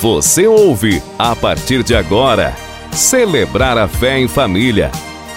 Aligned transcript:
Você 0.00 0.46
ouve, 0.46 1.02
a 1.18 1.34
partir 1.34 1.82
de 1.82 1.94
agora, 1.94 2.52
Celebrar 2.92 3.78
a 3.78 3.88
Fé 3.88 4.18
em 4.18 4.28
Família. 4.28 4.90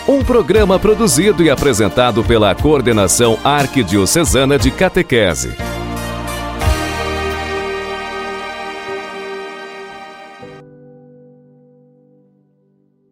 Um 0.06 0.22
programa 0.22 0.78
produzido 0.78 1.42
e 1.42 1.50
apresentado 1.50 2.26
pela 2.26 2.54
Coordenação 2.54 3.38
Arquidiocesana 3.42 4.60
de 4.60 4.70
Catequese. 4.70 5.52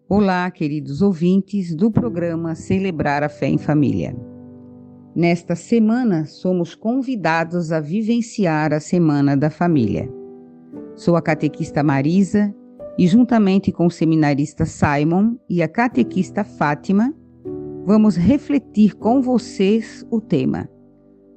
Olá, 0.10 0.52
queridos 0.52 1.02
ouvintes 1.02 1.74
do 1.74 1.90
programa 1.90 2.56
Celebrar 2.56 3.24
a 3.24 3.30
Fé 3.30 3.48
em 3.48 3.58
Família. 3.58 4.14
Nesta 5.16 5.56
semana, 5.56 6.26
somos 6.26 6.76
convidados 6.76 7.72
a 7.72 7.80
vivenciar 7.80 8.74
a 8.74 8.82
Semana 8.82 9.38
da 9.38 9.50
Família. 9.50 10.17
Sou 10.98 11.16
a 11.16 11.22
catequista 11.22 11.84
Marisa 11.84 12.52
e, 12.98 13.06
juntamente 13.06 13.72
com 13.72 13.86
o 13.86 13.92
seminarista 13.92 14.66
Simon 14.66 15.36
e 15.48 15.62
a 15.62 15.68
catequista 15.68 16.44
Fátima, 16.44 17.14
vamos 17.86 18.18
refletir 18.18 18.96
com 18.96 19.22
vocês 19.22 20.04
o 20.10 20.20
tema. 20.20 20.68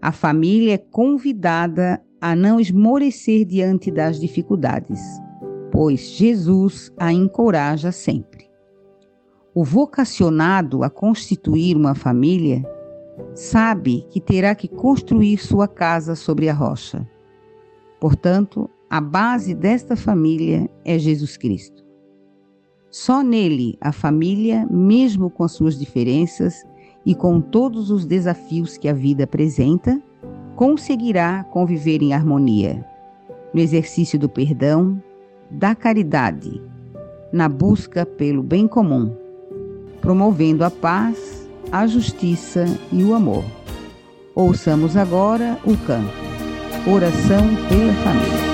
A 0.01 0.13
família 0.13 0.73
é 0.73 0.79
convidada 0.79 2.03
a 2.19 2.35
não 2.35 2.59
esmorecer 2.59 3.45
diante 3.45 3.91
das 3.91 4.19
dificuldades, 4.19 4.99
pois 5.71 6.01
Jesus 6.09 6.91
a 6.97 7.13
encoraja 7.13 7.93
sempre. 7.93 8.49
O 9.55 9.63
vocacionado 9.63 10.83
a 10.83 10.89
constituir 10.89 11.77
uma 11.77 11.95
família 11.95 12.65
sabe 13.35 14.07
que 14.09 14.23
terá 14.23 14.55
que 14.55 14.69
construir 14.69 15.37
sua 15.37 15.69
casa 15.69 16.15
sobre 16.15 16.49
a 16.49 16.55
rocha. 16.55 17.07
Portanto, 18.01 18.71
a 18.91 19.01
base 19.01 19.55
desta 19.55 19.95
família 19.95 20.69
é 20.85 20.99
Jesus 20.99 21.37
Cristo. 21.37 21.85
Só 22.91 23.23
nele 23.23 23.79
a 23.81 23.93
família, 23.93 24.67
mesmo 24.69 25.31
com 25.31 25.45
as 25.45 25.53
suas 25.53 25.79
diferenças 25.79 26.67
e 27.07 27.15
com 27.15 27.41
todos 27.41 27.89
os 27.89 28.05
desafios 28.05 28.77
que 28.77 28.89
a 28.89 28.93
vida 28.93 29.23
apresenta, 29.23 30.03
conseguirá 30.57 31.45
conviver 31.45 32.03
em 32.03 32.13
harmonia, 32.13 32.85
no 33.55 33.61
exercício 33.61 34.19
do 34.19 34.29
perdão, 34.29 35.01
da 35.49 35.73
caridade, 35.73 36.61
na 37.33 37.49
busca 37.49 38.05
pelo 38.05 38.43
bem 38.43 38.67
comum, 38.67 39.17
promovendo 40.01 40.65
a 40.65 40.71
paz, 40.71 41.49
a 41.71 41.87
justiça 41.87 42.65
e 42.91 43.05
o 43.05 43.15
amor. 43.15 43.45
Ouçamos 44.35 44.97
agora 44.97 45.57
o 45.65 45.77
canto 45.87 46.31
Oração 46.87 47.47
pela 47.69 47.93
Família. 48.03 48.50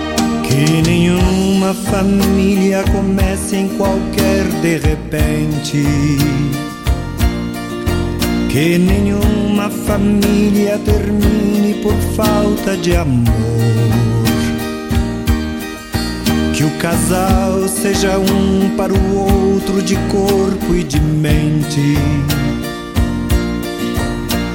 Que 0.57 0.81
nenhuma 0.81 1.75
família 1.75 2.83
comece 2.85 3.57
em 3.57 3.69
qualquer 3.77 4.43
de 4.63 4.79
repente. 4.79 5.85
Que 8.49 8.79
nenhuma 8.79 9.69
família 9.69 10.79
termine 10.79 11.75
por 11.83 11.95
falta 12.17 12.75
de 12.75 12.97
amor. 12.97 13.35
Que 16.55 16.65
o 16.65 16.71
casal 16.79 17.69
seja 17.69 18.19
um 18.19 18.75
para 18.79 18.95
o 18.95 19.15
outro 19.15 19.83
de 19.83 19.97
corpo 20.11 20.75
e 20.75 20.83
de 20.83 20.99
mente. 20.99 21.99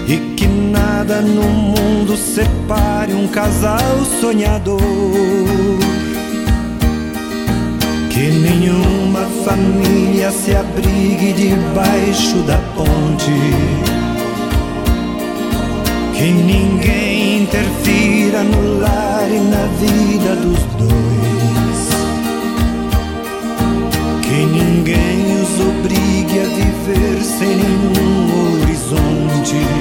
E 0.08 0.18
que 0.36 0.48
nada 1.02 1.20
no 1.20 1.42
mundo 1.44 2.16
separe 2.16 3.12
um 3.14 3.28
casal 3.28 4.06
sonhador. 4.20 4.80
Que 8.12 8.30
nenhuma 8.30 9.28
família 9.44 10.30
se 10.30 10.56
abrigue 10.56 11.34
debaixo 11.34 12.38
da 12.46 12.58
ponte. 12.76 13.32
Que 16.14 16.32
ninguém 16.32 17.44
interfira 17.44 18.44
no 18.44 18.80
lar 18.80 19.28
e 19.28 19.40
na 19.40 19.66
vida 19.82 20.36
dos 20.36 20.60
dois. 20.78 21.82
Que 24.22 24.46
ninguém 24.46 25.42
os 25.42 25.60
obrigue 25.68 26.40
a 26.42 26.44
viver 26.44 27.24
sem 27.24 27.56
nenhum 27.56 28.62
horizonte. 28.62 29.81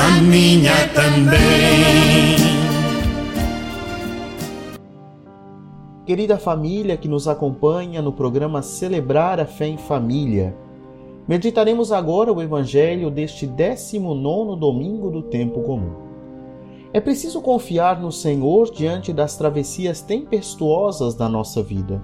a 0.00 0.22
minha 0.22 0.88
também. 0.94 2.38
Querida 6.06 6.38
família 6.38 6.96
que 6.96 7.06
nos 7.06 7.28
acompanha 7.28 8.00
no 8.00 8.10
programa 8.10 8.62
Celebrar 8.62 9.38
a 9.38 9.44
Fé 9.44 9.66
em 9.66 9.76
Família, 9.76 10.56
meditaremos 11.28 11.92
agora 11.92 12.32
o 12.32 12.40
Evangelho 12.40 13.10
deste 13.10 13.46
19 13.46 14.58
domingo 14.58 15.10
do 15.10 15.22
tempo 15.22 15.60
comum. 15.62 15.92
É 16.94 17.00
preciso 17.00 17.42
confiar 17.42 18.00
no 18.00 18.10
Senhor 18.10 18.72
diante 18.72 19.12
das 19.12 19.36
travessias 19.36 20.00
tempestuosas 20.00 21.14
da 21.14 21.28
nossa 21.28 21.62
vida, 21.62 22.02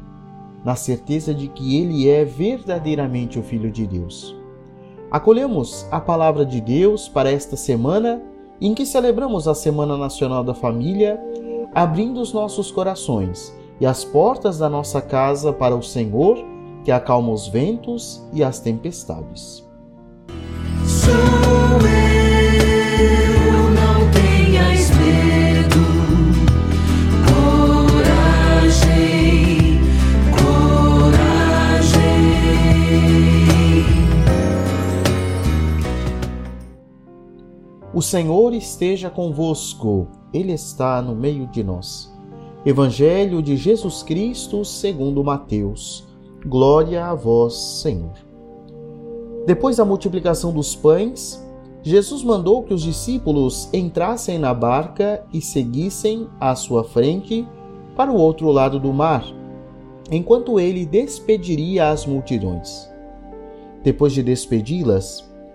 na 0.63 0.77
certeza 0.77 1.35
de 1.35 1.49
que 1.49 1.81
Ele 1.81 2.09
é 2.09 2.25
verdadeiramente 2.25 3.39
o 3.39 3.43
Filho 3.43 3.71
de 3.71 3.87
Deus. 3.87 4.36
Acolhemos 5.17 5.87
a 5.91 5.99
palavra 5.99 6.45
de 6.45 6.61
Deus 6.61 7.09
para 7.09 7.33
esta 7.33 7.57
semana 7.57 8.21
em 8.61 8.75
que 8.75 8.85
celebramos 8.85 9.49
a 9.49 9.55
Semana 9.55 9.97
Nacional 9.97 10.45
da 10.45 10.53
Família, 10.53 11.19
abrindo 11.75 12.21
os 12.21 12.35
nossos 12.35 12.71
corações 12.71 13.51
e 13.81 13.87
as 13.87 14.05
portas 14.05 14.59
da 14.59 14.69
nossa 14.69 15.01
casa 15.01 15.55
para 15.55 15.75
o 15.75 15.83
Senhor, 15.83 16.37
que 16.85 16.93
acalma 16.93 17.33
os 17.33 17.49
ventos 17.49 18.23
e 18.31 18.45
as 18.45 18.61
tempestades. 18.61 19.67
O 37.97 38.03
Senhor 38.03 38.53
esteja 38.53 39.09
convosco, 39.09 40.09
Ele 40.31 40.53
está 40.53 41.01
no 41.01 41.17
meio 41.17 41.47
de 41.47 41.65
nós. 41.65 42.15
Evangelho 42.63 43.41
de 43.41 43.57
Jesus 43.57 44.03
Cristo 44.03 44.67
segundo 44.67 45.25
Mateus. 45.25 46.07
Glória 46.45 47.07
a 47.07 47.15
vós, 47.15 47.55
Senhor. 47.55 48.13
Depois 49.47 49.79
da 49.79 49.85
multiplicação 49.87 50.53
dos 50.53 50.77
pães, 50.77 51.43
Jesus 51.83 52.23
mandou 52.23 52.65
que 52.65 52.75
os 52.75 52.83
discípulos 52.83 53.71
entrassem 53.73 54.39
na 54.39 54.53
barca 54.53 55.25
e 55.33 55.41
seguissem 55.41 56.29
à 56.39 56.55
sua 56.55 56.85
frente 56.85 57.49
para 57.97 58.13
o 58.13 58.17
outro 58.17 58.53
lado 58.53 58.79
do 58.79 58.93
mar, 58.93 59.25
enquanto 60.11 60.61
ele 60.61 60.85
despediria 60.85 61.89
as 61.89 62.05
multidões. 62.05 62.91
Depois 63.83 64.13
de 64.13 64.23
despedi-las, 64.23 65.26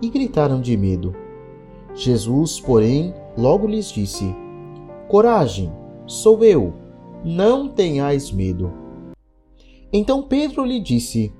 E 0.00 0.08
gritaram 0.08 0.60
de 0.60 0.76
medo. 0.76 1.14
Jesus, 1.94 2.60
porém, 2.60 3.12
logo 3.36 3.66
lhes 3.66 3.90
disse: 3.90 4.34
Coragem, 5.08 5.72
sou 6.06 6.44
eu, 6.44 6.72
não 7.24 7.68
tenhais 7.68 8.30
medo. 8.30 8.72
Então 9.92 10.22
Pedro 10.22 10.64
lhe 10.64 10.80
disse: 10.80 11.32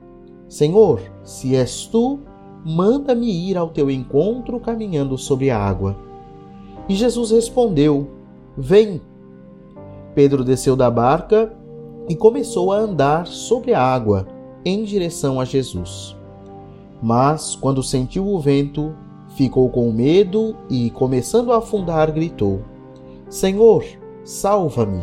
Senhor, 0.49 1.01
se 1.23 1.55
és 1.55 1.87
tu, 1.87 2.21
manda-me 2.65 3.31
ir 3.49 3.57
ao 3.57 3.69
teu 3.69 3.91
encontro 3.91 4.59
caminhando 4.59 5.17
sobre 5.17 5.51
a 5.51 5.59
água. 5.59 5.97
E 6.89 6.95
Jesus 6.95 7.31
respondeu: 7.31 8.09
Vem. 8.57 9.01
Pedro 10.15 10.43
desceu 10.43 10.75
da 10.75 10.91
barca 10.91 11.55
e 12.09 12.17
começou 12.17 12.73
a 12.73 12.79
andar 12.79 13.27
sobre 13.27 13.73
a 13.73 13.81
água 13.81 14.27
em 14.65 14.83
direção 14.83 15.39
a 15.39 15.45
Jesus. 15.45 16.18
Mas, 17.01 17.55
quando 17.55 17.83
sentiu 17.83 18.27
o 18.27 18.41
vento, 18.41 18.95
ficou 19.37 19.69
com 19.71 19.93
medo 19.93 20.57
e, 20.69 20.91
começando 20.91 21.53
a 21.53 21.59
afundar, 21.59 22.13
gritou: 22.13 22.63
Senhor, 23.29 23.85
salva-me! 24.25 25.03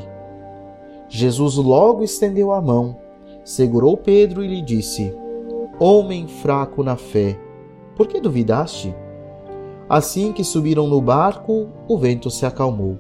Jesus 1.08 1.56
logo 1.56 2.04
estendeu 2.04 2.52
a 2.52 2.62
mão, 2.62 2.98
segurou 3.44 3.96
Pedro 3.96 4.44
e 4.44 4.48
lhe 4.48 4.62
disse: 4.62 5.16
Homem 5.80 6.28
fraco 6.28 6.84
na 6.84 6.96
fé, 6.96 7.40
por 7.96 8.08
que 8.08 8.20
duvidaste? 8.20 8.94
Assim 9.88 10.34
que 10.34 10.44
subiram 10.44 10.88
no 10.88 11.00
barco, 11.00 11.68
o 11.88 11.98
vento 11.98 12.30
se 12.30 12.46
acalmou. 12.46 12.98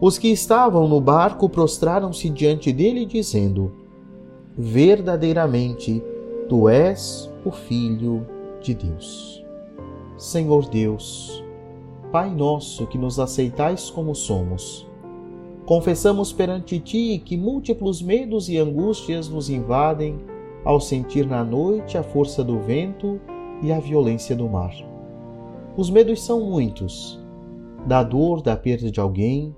Os 0.00 0.16
que 0.16 0.28
estavam 0.28 0.88
no 0.88 1.00
barco 1.00 1.48
prostraram-se 1.48 2.30
diante 2.30 2.72
dele, 2.72 3.04
dizendo: 3.04 3.72
Verdadeiramente, 4.56 6.02
tu 6.48 6.68
és 6.68 7.29
o 7.44 7.50
Filho 7.50 8.26
de 8.60 8.74
Deus. 8.74 9.44
Senhor 10.16 10.68
Deus, 10.68 11.42
Pai 12.12 12.28
nosso 12.28 12.86
que 12.86 12.98
nos 12.98 13.18
aceitais 13.20 13.88
como 13.88 14.14
somos, 14.14 14.86
confessamos 15.64 16.32
perante 16.32 16.78
Ti 16.80 17.22
que 17.24 17.36
múltiplos 17.36 18.02
medos 18.02 18.48
e 18.48 18.58
angústias 18.58 19.28
nos 19.28 19.48
invadem 19.48 20.18
ao 20.64 20.80
sentir 20.80 21.26
na 21.26 21.44
noite 21.44 21.96
a 21.96 22.02
força 22.02 22.42
do 22.42 22.58
vento 22.58 23.20
e 23.62 23.72
a 23.72 23.78
violência 23.78 24.34
do 24.34 24.48
mar. 24.48 24.74
Os 25.76 25.88
medos 25.88 26.22
são 26.22 26.40
muitos: 26.40 27.18
da 27.86 28.02
dor 28.02 28.42
da 28.42 28.56
perda 28.56 28.90
de 28.90 29.00
alguém, 29.00 29.54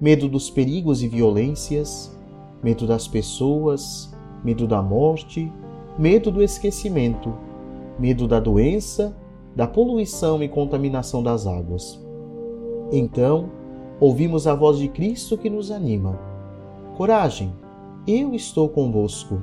medo 0.00 0.28
dos 0.28 0.50
perigos 0.50 1.02
e 1.02 1.08
violências, 1.08 2.18
medo 2.62 2.86
das 2.86 3.06
pessoas, 3.06 4.12
medo 4.42 4.66
da 4.66 4.82
morte, 4.82 5.52
medo 5.98 6.30
do 6.30 6.42
esquecimento, 6.42 7.34
medo 7.98 8.26
da 8.26 8.40
doença, 8.40 9.16
da 9.54 9.66
poluição 9.66 10.42
e 10.42 10.48
contaminação 10.48 11.22
das 11.22 11.46
águas. 11.46 12.00
Então, 12.90 13.50
ouvimos 14.00 14.46
a 14.46 14.54
voz 14.54 14.78
de 14.78 14.88
Cristo 14.88 15.36
que 15.36 15.50
nos 15.50 15.70
anima. 15.70 16.18
Coragem, 16.96 17.52
eu 18.06 18.34
estou 18.34 18.68
convosco. 18.68 19.40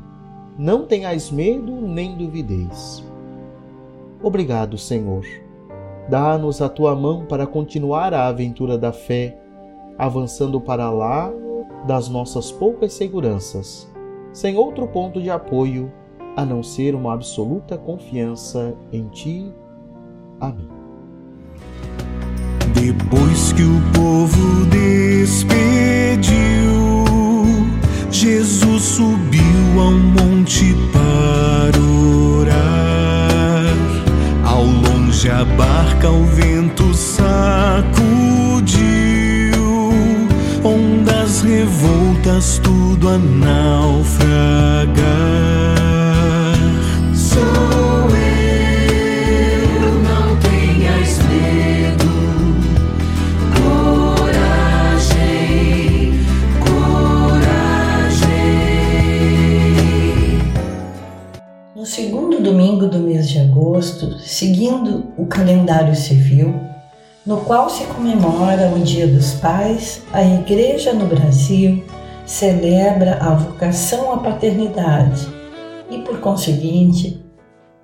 Não 0.58 0.86
tenhais 0.86 1.32
medo 1.32 1.72
nem 1.72 2.18
duvideis. 2.18 3.04
Obrigado, 4.22 4.78
Senhor. 4.78 5.24
Dá-nos 6.10 6.62
a 6.62 6.68
tua 6.68 6.96
mão 6.96 7.26
para 7.26 7.48
continuar 7.48 8.14
a 8.14 8.28
aventura 8.28 8.78
da 8.78 8.92
fé 8.92 9.40
avançando 9.98 10.60
para 10.60 10.90
lá 10.90 11.32
das 11.86 12.10
nossas 12.10 12.52
poucas 12.52 12.94
seguranças, 12.94 13.90
sem 14.34 14.58
outro 14.58 14.88
ponto 14.88 15.22
de 15.22 15.30
apoio 15.30 15.92
a 16.40 16.46
não 16.46 16.64
ser 16.64 16.96
uma 16.96 17.14
absoluta 17.14 17.78
confiança 17.78 18.74
em 18.94 19.08
Ti. 19.10 19.54
Amém. 20.40 20.70
Depois 22.74 23.52
que 23.52 23.64
o 23.64 23.82
povo 23.94 24.66
despediu, 24.68 26.38
Jesus 28.10 28.84
subiu 28.84 29.82
ao 29.82 29.92
monte 29.92 30.74
para 30.94 31.78
orar. 32.38 33.76
Ao 34.46 34.64
longe 34.64 35.30
a 35.30 35.44
barca 35.44 36.10
o 36.10 36.24
vento 36.24 36.94
sacudiu 36.94 38.40
revoltas 41.42 42.60
tudo 42.60 43.10
a. 43.10 43.79
seguindo 64.40 65.12
o 65.18 65.26
calendário 65.26 65.94
civil, 65.94 66.56
no 67.26 67.42
qual 67.42 67.70
se 67.70 67.84
comemora 67.84 68.72
o 68.74 68.80
Dia 68.80 69.06
dos 69.06 69.34
Pais, 69.34 70.02
a 70.14 70.24
Igreja 70.24 70.94
no 70.94 71.08
Brasil 71.08 71.84
celebra 72.26 73.18
a 73.20 73.34
vocação 73.34 74.14
à 74.14 74.18
paternidade 74.20 75.28
e, 75.92 75.98
por 75.98 76.22
conseguinte, 76.22 77.22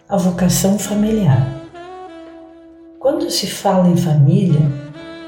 a 0.07 0.15
vocação 0.15 0.79
familiar. 0.79 1.45
Quando 2.99 3.29
se 3.29 3.47
fala 3.47 3.89
em 3.89 3.97
família, 3.97 4.61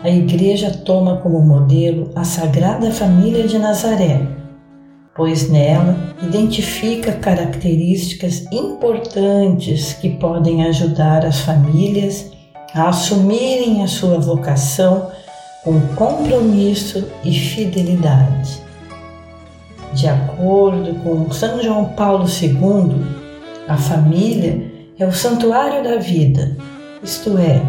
a 0.02 0.10
Igreja 0.10 0.72
toma 0.72 1.18
como 1.18 1.42
modelo 1.42 2.10
a 2.16 2.24
Sagrada 2.24 2.90
Família 2.90 3.46
de 3.46 3.60
Nazaré, 3.60 4.26
pois 5.18 5.50
nela 5.50 5.98
identifica 6.22 7.12
características 7.12 8.46
importantes 8.52 9.94
que 9.94 10.12
podem 10.12 10.64
ajudar 10.66 11.26
as 11.26 11.40
famílias 11.40 12.32
a 12.74 12.90
assumirem 12.90 13.84
a 13.84 13.88
sua 13.88 14.20
vocação 14.20 15.10
com 15.64 15.82
compromisso 15.96 17.10
e 17.24 17.34
fidelidade. 17.34 18.62
De 19.94 20.08
acordo 20.08 20.94
com 21.04 21.32
São 21.32 21.62
João 21.64 21.86
Paulo 21.96 22.26
II, 22.26 23.04
a 23.68 23.76
família 23.76 24.72
é 25.00 25.06
o 25.06 25.12
santuário 25.12 25.84
da 25.84 25.98
vida, 25.98 26.56
isto 27.02 27.38
é, 27.38 27.62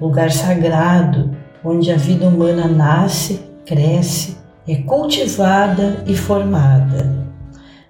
lugar 0.00 0.32
sagrado 0.32 1.30
onde 1.64 1.92
a 1.92 1.96
vida 1.96 2.26
humana 2.26 2.66
nasce, 2.66 3.40
cresce, 3.64 4.39
é 4.70 4.76
cultivada 4.82 6.04
e 6.06 6.16
formada. 6.16 7.10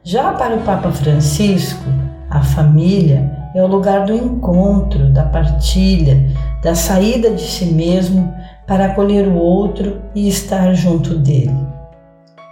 Já 0.02 0.32
para 0.32 0.56
o 0.56 0.62
Papa 0.62 0.90
Francisco, 0.90 1.84
a 2.30 2.42
família 2.42 3.50
é 3.54 3.62
o 3.62 3.66
lugar 3.66 4.06
do 4.06 4.14
encontro, 4.14 5.12
da 5.12 5.24
partilha, 5.24 6.18
da 6.62 6.74
saída 6.74 7.30
de 7.32 7.42
si 7.42 7.66
mesmo 7.66 8.34
para 8.66 8.86
acolher 8.86 9.28
o 9.28 9.34
outro 9.34 10.00
e 10.14 10.26
estar 10.26 10.72
junto 10.72 11.18
dele. 11.18 11.54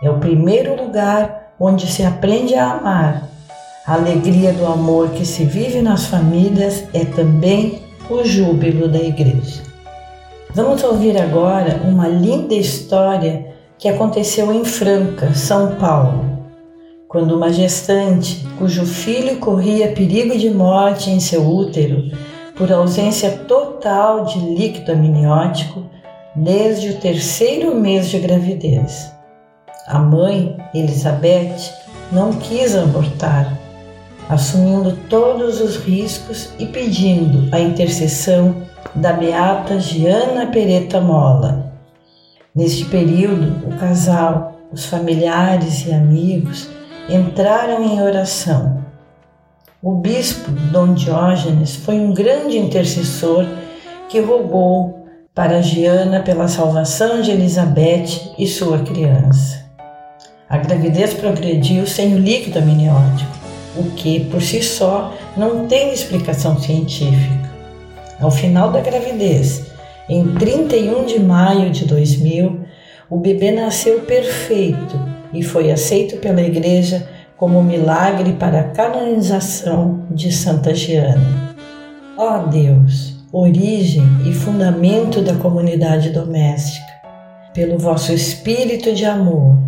É 0.03 0.11
o 0.11 0.19
primeiro 0.19 0.77
lugar 0.77 1.53
onde 1.59 1.87
se 1.87 2.03
aprende 2.05 2.55
a 2.55 2.73
amar. 2.73 3.23
A 3.87 3.95
alegria 3.95 4.53
do 4.53 4.67
amor 4.67 5.09
que 5.11 5.25
se 5.25 5.45
vive 5.45 5.81
nas 5.81 6.05
famílias 6.07 6.85
é 6.93 7.07
também 7.07 7.81
o 8.11 8.23
júbilo 8.25 8.89
da 8.89 8.99
igreja. 8.99 9.63
Vamos 10.55 10.83
ouvir 10.83 11.17
agora 11.17 11.81
uma 11.85 12.07
linda 12.07 12.55
história 12.55 13.58
que 13.79 13.89
aconteceu 13.89 14.53
em 14.53 14.65
Franca, 14.65 15.35
São 15.35 15.77
Paulo 15.77 16.39
quando 17.09 17.35
uma 17.35 17.51
gestante, 17.51 18.47
cujo 18.59 18.85
filho 18.85 19.39
corria 19.39 19.93
perigo 19.93 20.37
de 20.37 20.51
morte 20.51 21.11
em 21.11 21.19
seu 21.19 21.43
útero 21.43 22.11
por 22.55 22.71
ausência 22.71 23.31
total 23.49 24.27
de 24.27 24.39
líquido 24.39 24.93
amniótico 24.93 25.85
desde 26.37 26.91
o 26.91 26.97
terceiro 26.97 27.75
mês 27.75 28.09
de 28.09 28.19
gravidez. 28.19 29.11
A 29.87 29.99
mãe, 29.99 30.55
Elizabeth, 30.75 31.57
não 32.13 32.35
quis 32.35 32.77
abortar, 32.77 33.57
assumindo 34.29 34.95
todos 35.09 35.63
os 35.63 35.77
riscos 35.77 36.51
e 36.59 36.67
pedindo 36.67 37.49
a 37.55 37.59
intercessão 37.59 38.55
da 38.95 39.15
beata 39.15 39.81
Giana 39.81 40.47
Pereta 40.49 41.01
Mola. 41.01 41.68
Neste 42.59 42.87
período, 42.87 43.69
o 43.69 43.79
casal, 43.79 44.59
os 44.73 44.85
familiares 44.85 45.87
e 45.87 45.93
amigos 45.93 46.69
entraram 47.09 47.85
em 47.85 48.03
oração. 48.03 48.83
O 49.81 49.95
bispo 49.95 50.51
Dom 50.73 50.93
Diógenes 50.93 51.77
foi 51.77 52.01
um 52.01 52.13
grande 52.13 52.59
intercessor 52.59 53.47
que 54.09 54.19
rogou 54.19 55.07
para 55.33 55.63
Giana 55.63 56.19
pela 56.19 56.49
salvação 56.49 57.23
de 57.23 57.31
Elizabeth 57.31 58.35
e 58.37 58.45
sua 58.45 58.81
criança. 58.81 59.65
A 60.51 60.59
gravidez 60.59 61.15
progrediu 61.15 61.87
sem 61.87 62.17
o 62.17 62.19
líquido 62.19 62.59
amniótico, 62.59 63.31
o 63.77 63.85
que, 63.93 64.25
por 64.25 64.43
si 64.43 64.65
só, 64.65 65.15
não 65.37 65.69
tem 65.69 65.93
explicação 65.93 66.59
científica. 66.59 67.53
Ao 68.19 68.33
final 68.33 68.73
da 68.73 68.81
gravidez, 68.81 69.68
em 70.09 70.35
31 70.35 71.05
de 71.05 71.21
maio 71.21 71.71
de 71.71 71.85
2000, 71.85 72.61
o 73.11 73.19
bebê 73.19 73.51
nasceu 73.53 74.01
perfeito 74.01 74.99
e 75.33 75.43
foi 75.43 75.71
aceito 75.71 76.17
pela 76.17 76.41
Igreja 76.41 77.09
como 77.37 77.63
milagre 77.63 78.33
para 78.33 78.61
a 78.61 78.69
canonização 78.71 80.07
de 80.11 80.33
Santa 80.33 80.75
Giana. 80.75 81.55
Ó 82.17 82.41
oh 82.41 82.49
Deus, 82.49 83.15
origem 83.33 84.05
e 84.27 84.33
fundamento 84.33 85.21
da 85.21 85.35
comunidade 85.35 86.11
doméstica, 86.11 86.89
pelo 87.53 87.79
vosso 87.79 88.13
espírito 88.13 88.95
de 88.95 89.05
amor, 89.05 89.59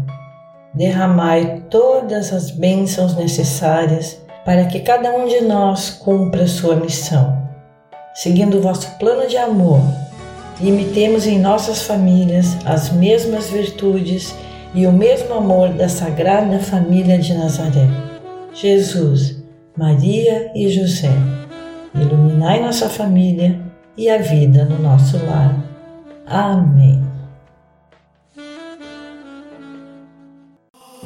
derramai 0.75 1.63
todas 1.69 2.33
as 2.33 2.51
bênçãos 2.51 3.15
necessárias 3.15 4.21
para 4.45 4.65
que 4.65 4.81
cada 4.81 5.15
um 5.15 5.29
de 5.29 5.43
nós 5.43 5.91
cumpra 5.91 6.47
sua 6.47 6.77
missão. 6.77 7.39
Seguindo 8.15 8.59
o 8.59 8.63
vosso 8.63 8.91
plano 8.99 9.29
de 9.29 9.37
amor, 9.37 9.81
imitemos 10.63 11.27
em 11.27 11.39
nossas 11.39 11.83
famílias 11.83 12.57
as 12.65 12.91
mesmas 12.93 13.51
virtudes 13.51 14.35
e 14.75 14.87
o 14.87 14.93
mesmo 14.93 15.35
amor 15.35 15.71
da 15.71 15.89
Sagrada 15.89 16.59
Família 16.59 17.19
de 17.19 17.35
Nazaré. 17.35 17.89
Jesus, 18.53 19.43
Maria 19.77 20.51
e 20.55 20.69
José, 20.69 21.13
iluminai 21.95 22.61
nossa 22.61 22.89
família 22.89 23.61
e 23.97 24.09
a 24.09 24.19
vida 24.19 24.65
no 24.65 24.79
nosso 24.79 25.17
lar. 25.25 25.57
Amém. 26.27 27.03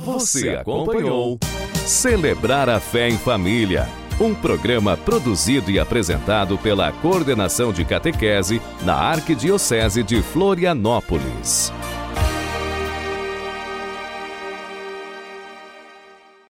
Você 0.04 0.50
acompanhou 0.50 1.38
Celebrar 1.86 2.70
a 2.70 2.80
Fé 2.80 3.08
em 3.08 3.18
Família 3.18 3.86
um 4.20 4.34
programa 4.34 4.96
produzido 4.96 5.70
e 5.70 5.78
apresentado 5.78 6.56
pela 6.58 6.92
Coordenação 6.92 7.72
de 7.72 7.84
Catequese 7.84 8.60
na 8.82 8.94
Arquidiocese 8.94 10.02
de 10.02 10.22
Florianópolis. 10.22 11.72